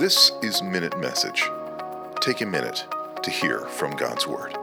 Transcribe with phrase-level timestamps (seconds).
[0.00, 1.44] This is Minute Message.
[2.22, 2.86] Take a minute
[3.22, 4.56] to hear from God's Word.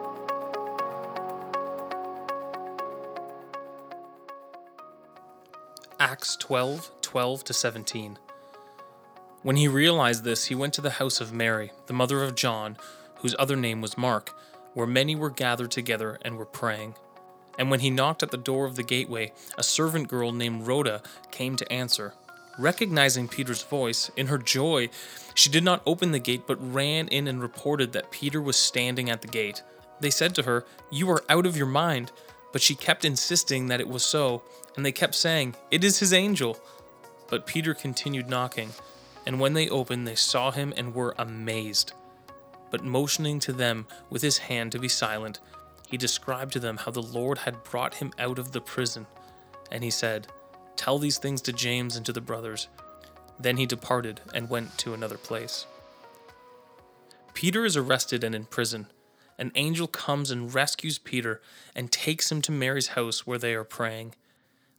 [6.00, 8.18] Acts 12 12 to 17.
[9.44, 12.76] When he realized this, he went to the house of Mary, the mother of John,
[13.18, 14.34] whose other name was Mark,
[14.74, 16.96] where many were gathered together and were praying.
[17.60, 21.04] And when he knocked at the door of the gateway, a servant girl named Rhoda
[21.30, 22.16] came to answer.
[22.58, 24.90] Recognizing Peter's voice, in her joy,
[25.36, 29.10] she did not open the gate but ran in and reported that Peter was standing
[29.10, 29.62] at the gate.
[30.00, 32.12] They said to her, You are out of your mind.
[32.52, 34.42] But she kept insisting that it was so,
[34.76, 36.58] and they kept saying, It is his angel.
[37.30, 38.72] But Peter continued knocking,
[39.26, 41.94] and when they opened, they saw him and were amazed.
[42.72, 45.40] But motioning to them with his hand to be silent,
[45.88, 49.08] he described to them how the Lord had brought him out of the prison.
[49.72, 50.28] And he said,
[50.78, 52.70] Tell these things to James and to the brothers.
[53.40, 55.66] Then he departed and went to another place.
[57.34, 58.88] Peter is arrested and in prison.
[59.38, 61.42] An angel comes and rescues Peter
[61.76, 64.16] and takes him to Mary's house where they are praying.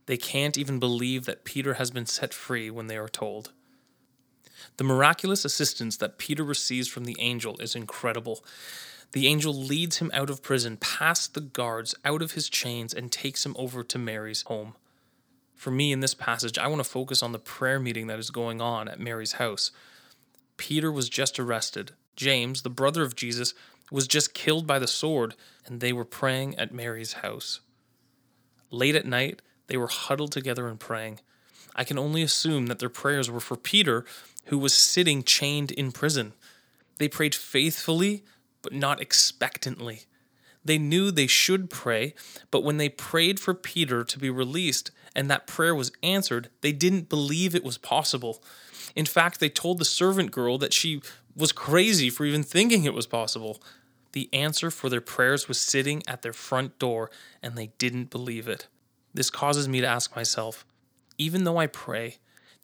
[0.06, 3.52] They can't even believe that Peter has been set free when they are told.
[4.78, 8.44] The miraculous assistance that Peter receives from the angel is incredible.
[9.12, 13.12] The angel leads him out of prison, past the guards, out of his chains, and
[13.12, 14.74] takes him over to Mary's home.
[15.58, 18.30] For me, in this passage, I want to focus on the prayer meeting that is
[18.30, 19.72] going on at Mary's house.
[20.56, 21.90] Peter was just arrested.
[22.14, 23.54] James, the brother of Jesus,
[23.90, 25.34] was just killed by the sword,
[25.66, 27.58] and they were praying at Mary's house.
[28.70, 31.18] Late at night, they were huddled together and praying.
[31.74, 34.04] I can only assume that their prayers were for Peter,
[34.44, 36.34] who was sitting chained in prison.
[36.98, 38.22] They prayed faithfully,
[38.62, 40.02] but not expectantly.
[40.64, 42.14] They knew they should pray,
[42.50, 46.72] but when they prayed for Peter to be released and that prayer was answered, they
[46.72, 48.42] didn't believe it was possible.
[48.94, 51.00] In fact, they told the servant girl that she
[51.36, 53.62] was crazy for even thinking it was possible.
[54.12, 57.10] The answer for their prayers was sitting at their front door,
[57.42, 58.66] and they didn't believe it.
[59.14, 60.64] This causes me to ask myself
[61.18, 62.18] even though I pray,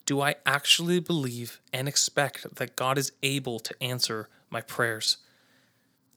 [0.07, 5.19] do I actually believe and expect that God is able to answer my prayers?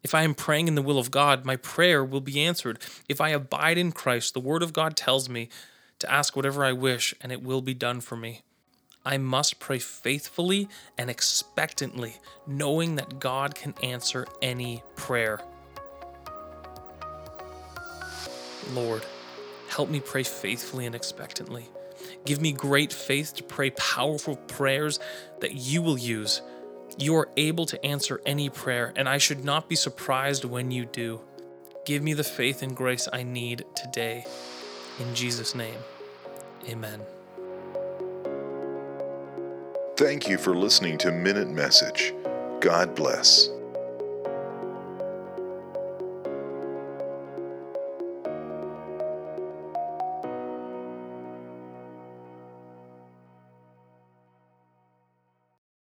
[0.04, 2.80] If I am praying in the will of God, my prayer will be answered.
[3.10, 5.50] If I abide in Christ, the Word of God tells me
[6.00, 8.42] to ask whatever I wish, and it will be done for me.
[9.04, 15.42] I must pray faithfully and expectantly, knowing that God can answer any prayer.
[18.74, 19.06] Lord,
[19.70, 21.70] help me pray faithfully and expectantly.
[22.26, 25.00] Give me great faith to pray powerful prayers
[25.40, 26.42] that you will use.
[26.98, 30.86] You are able to answer any prayer, and I should not be surprised when you
[30.86, 31.22] do.
[31.86, 34.26] Give me the faith and grace I need today.
[35.00, 35.78] In Jesus' name,
[36.68, 37.02] amen.
[39.96, 42.14] Thank you for listening to Minute Message.
[42.60, 43.50] God bless.